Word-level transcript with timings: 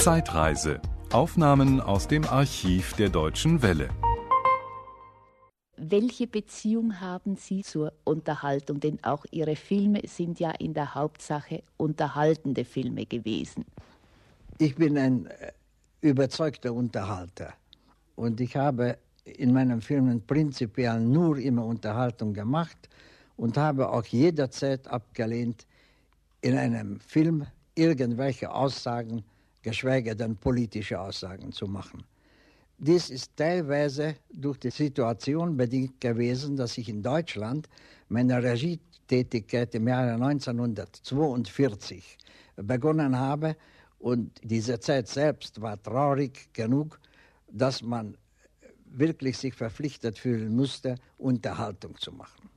Zeitreise. 0.00 0.80
Aufnahmen 1.12 1.78
aus 1.78 2.08
dem 2.08 2.24
Archiv 2.24 2.94
der 2.94 3.10
Deutschen 3.10 3.60
Welle. 3.60 3.90
Welche 5.76 6.26
Beziehung 6.26 7.02
haben 7.02 7.36
Sie 7.36 7.60
zur 7.60 7.92
Unterhaltung? 8.04 8.80
Denn 8.80 8.98
auch 9.04 9.26
Ihre 9.30 9.56
Filme 9.56 10.00
sind 10.06 10.40
ja 10.40 10.52
in 10.52 10.72
der 10.72 10.94
Hauptsache 10.94 11.62
unterhaltende 11.76 12.64
Filme 12.64 13.04
gewesen. 13.04 13.66
Ich 14.56 14.74
bin 14.74 14.96
ein 14.96 15.26
äh, 15.26 15.52
überzeugter 16.00 16.72
Unterhalter 16.72 17.52
und 18.16 18.40
ich 18.40 18.56
habe 18.56 18.96
in 19.24 19.52
meinen 19.52 19.82
Filmen 19.82 20.26
prinzipiell 20.26 20.98
nur 20.98 21.36
immer 21.36 21.66
Unterhaltung 21.66 22.32
gemacht 22.32 22.88
und 23.36 23.58
habe 23.58 23.90
auch 23.90 24.06
jederzeit 24.06 24.88
abgelehnt, 24.88 25.66
in 26.40 26.56
einem 26.56 27.00
Film 27.00 27.44
irgendwelche 27.74 28.50
Aussagen, 28.50 29.24
geschweige 29.62 30.16
denn 30.16 30.36
politische 30.36 31.00
Aussagen 31.00 31.52
zu 31.52 31.66
machen. 31.66 32.04
Dies 32.78 33.10
ist 33.10 33.36
teilweise 33.36 34.16
durch 34.32 34.58
die 34.58 34.70
Situation 34.70 35.56
bedingt 35.56 36.00
gewesen, 36.00 36.56
dass 36.56 36.78
ich 36.78 36.88
in 36.88 37.02
Deutschland 37.02 37.68
meine 38.08 38.42
Regietätigkeit 38.42 39.74
im 39.74 39.86
Jahre 39.86 40.14
1942 40.14 42.16
begonnen 42.56 43.18
habe 43.18 43.56
und 43.98 44.40
diese 44.42 44.80
Zeit 44.80 45.08
selbst 45.08 45.60
war 45.60 45.82
traurig 45.82 46.48
genug, 46.54 46.98
dass 47.50 47.82
man 47.82 48.16
wirklich 48.86 49.36
sich 49.36 49.54
verpflichtet 49.54 50.18
fühlen 50.18 50.56
musste, 50.56 50.94
Unterhaltung 51.18 51.98
zu 51.98 52.12
machen. 52.12 52.48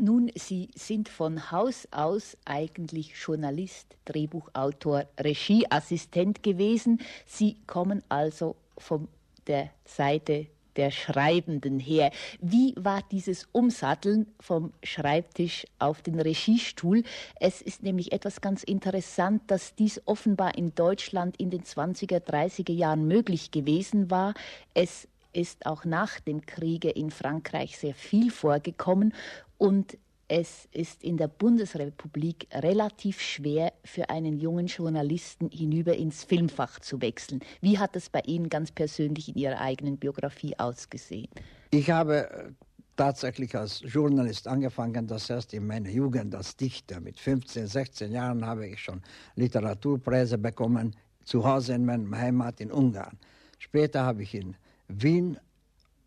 Nun, 0.00 0.30
Sie 0.34 0.70
sind 0.74 1.10
von 1.10 1.50
Haus 1.50 1.86
aus 1.90 2.38
eigentlich 2.46 3.12
Journalist, 3.22 3.86
Drehbuchautor, 4.06 5.04
Regieassistent 5.18 6.42
gewesen. 6.42 7.00
Sie 7.26 7.58
kommen 7.66 8.02
also 8.08 8.56
vom 8.78 9.08
der 9.46 9.70
Seite 9.84 10.46
der 10.76 10.90
Schreibenden 10.90 11.78
her. 11.78 12.12
Wie 12.40 12.74
war 12.78 13.02
dieses 13.10 13.46
Umsatteln 13.52 14.26
vom 14.40 14.72
Schreibtisch 14.82 15.66
auf 15.78 16.00
den 16.00 16.18
Regiestuhl? 16.18 17.02
Es 17.38 17.60
ist 17.60 17.82
nämlich 17.82 18.12
etwas 18.12 18.40
ganz 18.40 18.62
interessant, 18.62 19.42
dass 19.48 19.74
dies 19.74 20.00
offenbar 20.06 20.56
in 20.56 20.74
Deutschland 20.74 21.36
in 21.38 21.50
den 21.50 21.64
20er, 21.64 22.20
30er 22.20 22.72
Jahren 22.72 23.06
möglich 23.06 23.50
gewesen 23.50 24.10
war. 24.10 24.32
Es 24.72 25.08
ist 25.32 25.66
auch 25.66 25.84
nach 25.84 26.20
dem 26.20 26.44
Kriege 26.46 26.90
in 26.90 27.10
Frankreich 27.10 27.78
sehr 27.78 27.94
viel 27.94 28.30
vorgekommen 28.30 29.14
und 29.58 29.98
es 30.32 30.68
ist 30.70 31.02
in 31.02 31.16
der 31.16 31.26
Bundesrepublik 31.26 32.46
relativ 32.52 33.20
schwer 33.20 33.72
für 33.84 34.10
einen 34.10 34.38
jungen 34.38 34.68
Journalisten 34.68 35.50
hinüber 35.50 35.96
ins 35.96 36.22
Filmfach 36.22 36.78
zu 36.78 37.02
wechseln. 37.02 37.40
Wie 37.60 37.80
hat 37.80 37.96
es 37.96 38.08
bei 38.08 38.20
Ihnen 38.20 38.48
ganz 38.48 38.70
persönlich 38.70 39.28
in 39.28 39.34
Ihrer 39.34 39.60
eigenen 39.60 39.96
Biografie 39.96 40.56
ausgesehen? 40.56 41.28
Ich 41.72 41.90
habe 41.90 42.30
äh, 42.30 42.52
tatsächlich 42.94 43.56
als 43.56 43.82
Journalist 43.84 44.46
angefangen, 44.46 45.08
das 45.08 45.28
heißt 45.30 45.52
in 45.52 45.66
meiner 45.66 45.90
Jugend 45.90 46.32
als 46.32 46.56
Dichter. 46.56 47.00
Mit 47.00 47.18
15, 47.18 47.66
16 47.66 48.12
Jahren 48.12 48.46
habe 48.46 48.68
ich 48.68 48.78
schon 48.78 49.02
Literaturpreise 49.34 50.38
bekommen, 50.38 50.94
zu 51.24 51.44
Hause 51.44 51.74
in 51.74 51.84
meiner 51.84 52.16
Heimat 52.16 52.60
in 52.60 52.70
Ungarn. 52.70 53.18
Später 53.58 54.04
habe 54.04 54.22
ich 54.22 54.34
in 54.34 54.54
Wien 54.90 55.38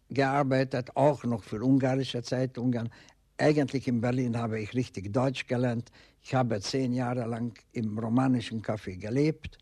gearbeitet, 0.09 0.95
auch 0.95 1.23
noch 1.23 1.44
für 1.44 1.64
ungarische 1.64 2.22
Zeitungen. 2.22 2.90
Eigentlich 3.38 3.88
in 3.88 4.02
Berlin 4.02 4.38
habe 4.38 4.59
ich 4.59 4.73
richtig 4.73 5.12
Deutsch 5.12 5.48
gelernt. 5.48 5.92
Ich 6.22 6.34
habe 6.34 6.59
zehn 6.62 6.94
Jahre 6.94 7.25
lang 7.25 7.58
im 7.72 7.98
romanischen 7.98 8.62
Café 8.62 8.98
gelebt 8.98 9.58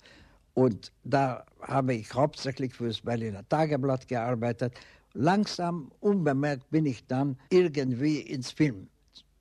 und 0.53 0.91
da 1.03 1.45
habe 1.61 1.93
ich 1.95 2.13
hauptsächlich 2.13 2.73
für 2.73 2.87
das 2.87 3.01
Berliner 3.01 3.47
Tageblatt 3.47 4.07
gearbeitet. 4.07 4.73
Langsam, 5.13 5.91
unbemerkt 5.99 6.69
bin 6.69 6.85
ich 6.85 7.05
dann 7.07 7.37
irgendwie 7.49 8.19
ins 8.19 8.51
Film 8.51 8.87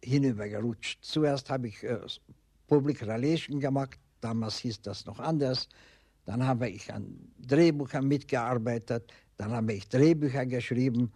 hinübergerutscht. 0.03 0.99
Zuerst 1.03 1.51
habe 1.51 1.69
ich 1.69 1.83
äh, 1.83 1.99
Public 2.69 3.07
Relation 3.07 3.61
gemacht, 3.61 3.99
damals 4.21 4.59
hieß 4.59 4.83
das 4.83 5.07
noch 5.07 5.19
anders. 5.19 5.69
Dann 6.27 6.47
habe 6.47 6.69
ich 6.69 6.93
an 6.93 7.19
Drehbüchern 7.39 8.07
mitgearbeitet, 8.07 9.13
dann 9.41 9.53
habe 9.53 9.73
ich 9.73 9.89
Drehbücher 9.89 10.45
geschrieben 10.45 11.11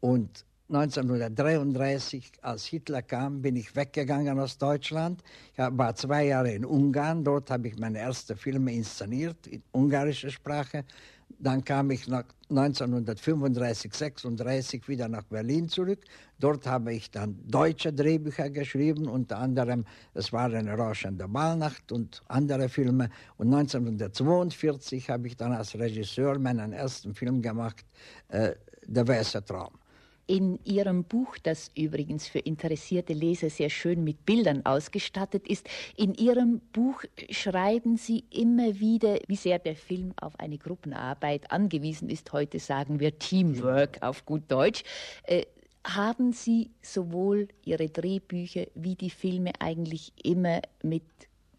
und 0.00 0.44
1933, 0.68 2.32
als 2.40 2.64
Hitler 2.64 3.02
kam, 3.02 3.40
bin 3.40 3.54
ich 3.54 3.76
weggegangen 3.76 4.40
aus 4.40 4.58
Deutschland. 4.58 5.22
Ich 5.52 5.58
war 5.58 5.94
zwei 5.94 6.24
Jahre 6.26 6.50
in 6.50 6.64
Ungarn. 6.64 7.22
Dort 7.22 7.52
habe 7.52 7.68
ich 7.68 7.78
meine 7.78 7.98
ersten 7.98 8.36
Filme 8.36 8.72
inszeniert 8.72 9.46
in 9.46 9.62
ungarischer 9.70 10.30
Sprache. 10.30 10.84
Dann 11.42 11.64
kam 11.64 11.90
ich 11.90 12.06
nach 12.06 12.24
1935, 12.50 13.92
36 13.92 14.86
wieder 14.86 15.08
nach 15.08 15.24
Berlin 15.24 15.68
zurück. 15.68 15.98
Dort 16.38 16.68
habe 16.68 16.94
ich 16.94 17.10
dann 17.10 17.36
deutsche 17.48 17.92
Drehbücher 17.92 18.48
geschrieben, 18.48 19.08
unter 19.08 19.38
anderem 19.38 19.84
Es 20.14 20.32
war 20.32 20.52
eine 20.52 20.72
rauschende 20.72 21.26
Ballnacht 21.26 21.90
und 21.90 22.22
andere 22.28 22.68
Filme. 22.68 23.10
Und 23.38 23.52
1942 23.52 25.10
habe 25.10 25.26
ich 25.26 25.36
dann 25.36 25.52
als 25.52 25.74
Regisseur 25.74 26.38
meinen 26.38 26.72
ersten 26.72 27.12
Film 27.12 27.42
gemacht, 27.42 27.84
äh, 28.28 28.54
Der 28.86 29.06
weiße 29.06 29.44
Traum. 29.44 29.81
In 30.32 30.58
Ihrem 30.64 31.04
Buch, 31.04 31.36
das 31.42 31.70
übrigens 31.76 32.26
für 32.26 32.38
interessierte 32.38 33.12
Leser 33.12 33.50
sehr 33.50 33.68
schön 33.68 34.02
mit 34.02 34.24
Bildern 34.24 34.64
ausgestattet 34.64 35.46
ist, 35.46 35.68
in 35.94 36.14
Ihrem 36.14 36.62
Buch 36.72 37.04
schreiben 37.28 37.98
Sie 37.98 38.24
immer 38.30 38.80
wieder, 38.80 39.18
wie 39.26 39.36
sehr 39.36 39.58
der 39.58 39.76
Film 39.76 40.14
auf 40.18 40.40
eine 40.40 40.56
Gruppenarbeit 40.56 41.52
angewiesen 41.52 42.08
ist. 42.08 42.32
Heute 42.32 42.60
sagen 42.60 42.98
wir 42.98 43.18
Teamwork 43.18 43.98
auf 44.00 44.24
gut 44.24 44.44
Deutsch. 44.48 44.84
Äh, 45.24 45.44
haben 45.84 46.32
Sie 46.32 46.70
sowohl 46.80 47.48
Ihre 47.66 47.90
Drehbücher 47.90 48.68
wie 48.74 48.94
die 48.94 49.10
Filme 49.10 49.52
eigentlich 49.58 50.14
immer 50.24 50.62
mit 50.82 51.04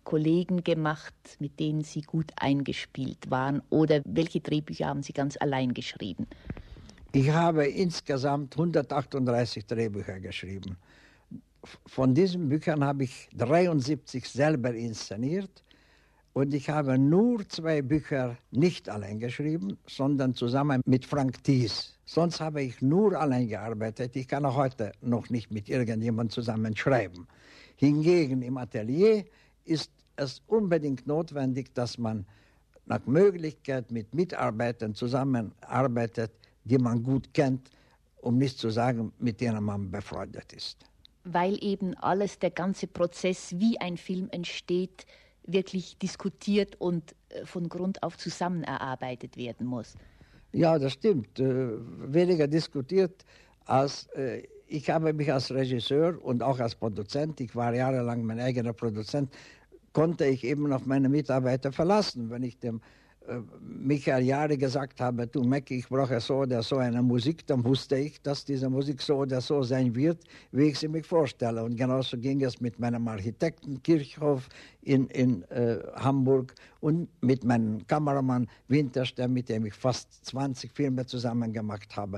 Kollegen 0.03 0.63
gemacht, 0.63 1.13
mit 1.37 1.59
denen 1.59 1.83
Sie 1.83 2.01
gut 2.01 2.31
eingespielt 2.37 3.29
waren? 3.29 3.61
Oder 3.69 4.01
welche 4.03 4.39
Drehbücher 4.39 4.87
haben 4.87 5.03
Sie 5.03 5.13
ganz 5.13 5.37
allein 5.39 5.75
geschrieben? 5.75 6.25
Ich 7.15 7.29
habe 7.29 7.67
insgesamt 7.67 8.55
138 8.55 9.67
Drehbücher 9.67 10.19
geschrieben. 10.19 10.77
Von 11.85 12.15
diesen 12.15 12.49
Büchern 12.49 12.83
habe 12.83 13.03
ich 13.03 13.29
73 13.35 14.27
selber 14.27 14.73
inszeniert 14.73 15.63
und 16.33 16.55
ich 16.55 16.71
habe 16.71 16.97
nur 16.97 17.47
zwei 17.47 17.83
Bücher 17.83 18.35
nicht 18.49 18.89
allein 18.89 19.19
geschrieben, 19.19 19.77
sondern 19.85 20.33
zusammen 20.33 20.81
mit 20.87 21.05
Frank 21.05 21.43
Thies. 21.43 21.99
Sonst 22.03 22.41
habe 22.41 22.63
ich 22.63 22.81
nur 22.81 23.15
allein 23.15 23.47
gearbeitet. 23.47 24.15
Ich 24.15 24.27
kann 24.27 24.43
auch 24.43 24.55
heute 24.55 24.91
noch 25.01 25.29
nicht 25.29 25.51
mit 25.51 25.69
irgendjemandem 25.69 26.31
zusammen 26.31 26.75
schreiben. 26.75 27.27
Hingegen 27.75 28.41
im 28.41 28.57
Atelier 28.57 29.23
ist 29.65 29.91
es 30.15 30.41
unbedingt 30.47 31.05
notwendig, 31.05 31.75
dass 31.75 31.99
man 31.99 32.25
nach 32.87 33.05
Möglichkeit 33.05 33.91
mit 33.91 34.15
Mitarbeitern 34.15 34.95
zusammenarbeitet, 34.95 36.31
die 36.63 36.77
man 36.77 37.03
gut 37.03 37.33
kennt, 37.33 37.69
um 38.21 38.37
nicht 38.37 38.57
zu 38.57 38.69
sagen, 38.69 39.11
mit 39.19 39.41
denen 39.41 39.63
man 39.63 39.91
befreundet 39.91 40.53
ist. 40.53 40.77
Weil 41.23 41.63
eben 41.63 41.93
alles, 41.95 42.39
der 42.39 42.51
ganze 42.51 42.87
Prozess, 42.87 43.53
wie 43.57 43.79
ein 43.79 43.97
Film 43.97 44.29
entsteht, 44.31 45.05
wirklich 45.45 45.97
diskutiert 45.97 46.79
und 46.79 47.15
äh, 47.29 47.45
von 47.45 47.69
Grund 47.69 48.01
auf 48.03 48.17
zusammen 48.17 48.63
erarbeitet 48.63 49.37
werden 49.37 49.67
muss. 49.67 49.95
Ja, 50.53 50.77
das 50.79 50.93
stimmt. 50.93 51.39
Äh, 51.39 51.71
weniger 52.13 52.47
diskutiert 52.47 53.25
als 53.65 54.07
äh, 54.15 54.43
ich 54.67 54.89
habe 54.89 55.13
mich 55.13 55.31
als 55.31 55.51
Regisseur 55.51 56.17
und 56.23 56.41
auch 56.41 56.59
als 56.59 56.75
Produzent, 56.75 57.39
ich 57.41 57.55
war 57.55 57.73
jahrelang 57.75 58.23
mein 58.23 58.39
eigener 58.39 58.73
Produzent, 58.73 59.31
konnte 59.91 60.25
ich 60.25 60.43
eben 60.43 60.71
auf 60.73 60.85
meine 60.85 61.09
Mitarbeiter 61.09 61.71
verlassen. 61.71 62.31
Wenn 62.31 62.41
ich 62.41 62.57
dem 62.57 62.81
Michael 63.61 64.23
Jahre 64.23 64.57
gesagt 64.57 64.99
habe, 64.99 65.27
du 65.27 65.43
Mecki, 65.43 65.77
ich 65.77 65.87
brauche 65.87 66.19
so 66.19 66.39
oder 66.39 66.61
so 66.61 66.77
eine 66.77 67.01
Musik, 67.01 67.45
dann 67.47 67.63
wusste 67.63 67.95
ich, 67.97 68.21
dass 68.21 68.43
diese 68.43 68.69
Musik 68.69 69.01
so 69.01 69.17
oder 69.17 69.39
so 69.39 69.63
sein 69.63 69.95
wird, 69.95 70.23
wie 70.51 70.63
ich 70.63 70.79
sie 70.79 70.87
mir 70.87 71.03
vorstelle. 71.03 71.63
Und 71.63 71.75
genauso 71.77 72.17
ging 72.17 72.43
es 72.43 72.59
mit 72.59 72.79
meinem 72.79 73.07
Architekten 73.07 73.81
Kirchhoff 73.81 74.49
in, 74.81 75.07
in 75.07 75.43
äh, 75.43 75.79
Hamburg 75.95 76.53
und 76.81 77.07
mit 77.21 77.43
meinem 77.43 77.85
Kameramann 77.87 78.47
Winterstern, 78.67 79.31
mit 79.31 79.47
dem 79.49 79.65
ich 79.65 79.73
fast 79.73 80.25
20 80.25 80.71
Filme 80.73 81.05
zusammen 81.05 81.53
gemacht 81.53 81.95
habe. 81.95 82.17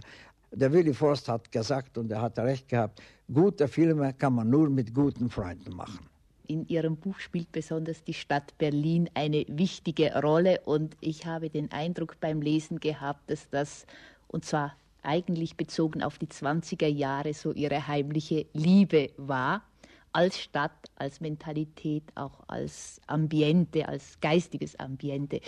Der 0.51 0.71
Willy 0.71 0.93
Forst 0.93 1.27
hat 1.27 1.51
gesagt, 1.51 1.97
und 1.97 2.11
er 2.11 2.21
hat 2.21 2.39
recht 2.39 2.67
gehabt, 2.67 3.01
gute 3.31 3.67
Filme 3.67 4.13
kann 4.13 4.33
man 4.33 4.49
nur 4.49 4.69
mit 4.69 4.93
guten 4.93 5.29
Freunden 5.29 5.75
machen. 5.75 6.14
In 6.47 6.67
Ihrem 6.67 6.97
Buch 6.97 7.19
spielt 7.19 7.51
besonders 7.51 8.03
die 8.03 8.13
Stadt 8.13 8.57
Berlin 8.57 9.09
eine 9.13 9.45
wichtige 9.47 10.13
Rolle 10.21 10.61
und 10.65 10.95
ich 11.01 11.25
habe 11.25 11.49
den 11.49 11.71
Eindruck 11.71 12.19
beim 12.19 12.41
Lesen 12.41 12.79
gehabt, 12.79 13.29
dass 13.29 13.49
das, 13.49 13.85
und 14.27 14.45
zwar 14.45 14.75
eigentlich 15.01 15.55
bezogen 15.55 16.03
auf 16.03 16.17
die 16.17 16.27
20er 16.27 16.87
Jahre, 16.87 17.33
so 17.33 17.51
Ihre 17.51 17.87
heimliche 17.87 18.45
Liebe 18.53 19.11
war, 19.17 19.63
als 20.11 20.39
Stadt, 20.39 20.89
als 20.95 21.19
Mentalität, 21.19 22.03
auch 22.15 22.43
als 22.47 23.01
Ambiente, 23.07 23.87
als 23.87 24.19
geistiges 24.21 24.79
Ambiente. 24.79 25.41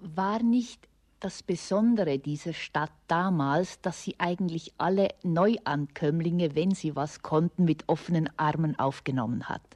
War 0.00 0.42
nicht 0.42 0.88
das 1.20 1.42
Besondere 1.42 2.18
dieser 2.18 2.52
Stadt 2.52 2.92
damals, 3.08 3.80
dass 3.80 4.02
sie 4.02 4.14
eigentlich 4.18 4.74
alle 4.76 5.08
Neuankömmlinge, 5.22 6.54
wenn 6.54 6.72
sie 6.72 6.94
was 6.94 7.22
konnten, 7.22 7.64
mit 7.64 7.88
offenen 7.88 8.28
Armen 8.36 8.78
aufgenommen 8.78 9.48
hat? 9.48 9.75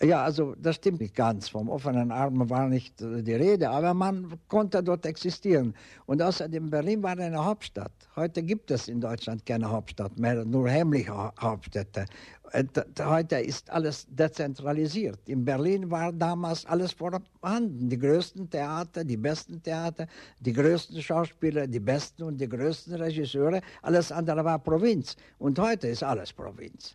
Ja, 0.00 0.22
also 0.22 0.54
das 0.56 0.76
stimmt 0.76 1.00
nicht 1.00 1.14
ganz. 1.14 1.48
Vom 1.48 1.68
offenen 1.68 2.12
Arm 2.12 2.48
war 2.48 2.68
nicht 2.68 3.02
äh, 3.02 3.20
die 3.20 3.34
Rede, 3.34 3.68
aber 3.68 3.94
man 3.94 4.38
konnte 4.46 4.80
dort 4.80 5.04
existieren. 5.04 5.74
Und 6.06 6.22
außerdem, 6.22 6.70
Berlin 6.70 7.02
war 7.02 7.18
eine 7.18 7.44
Hauptstadt. 7.44 7.90
Heute 8.14 8.44
gibt 8.44 8.70
es 8.70 8.86
in 8.86 9.00
Deutschland 9.00 9.44
keine 9.44 9.68
Hauptstadt 9.68 10.16
mehr, 10.16 10.44
nur 10.44 10.70
heimliche 10.70 11.12
Hauptstädte. 11.40 12.06
Äh, 12.52 12.64
heute 13.00 13.40
ist 13.40 13.68
alles 13.70 14.06
dezentralisiert. 14.08 15.18
In 15.26 15.44
Berlin 15.44 15.90
war 15.90 16.12
damals 16.12 16.64
alles 16.66 16.92
vorhanden. 16.92 17.88
Die 17.88 17.98
größten 17.98 18.48
Theater, 18.48 19.02
die 19.02 19.16
besten 19.16 19.60
Theater, 19.60 20.06
die 20.38 20.52
größten 20.52 21.02
Schauspieler, 21.02 21.66
die 21.66 21.80
besten 21.80 22.22
und 22.22 22.40
die 22.40 22.48
größten 22.48 22.94
Regisseure. 22.94 23.60
Alles 23.82 24.12
andere 24.12 24.44
war 24.44 24.60
Provinz. 24.60 25.16
Und 25.38 25.58
heute 25.58 25.88
ist 25.88 26.04
alles 26.04 26.32
Provinz. 26.32 26.94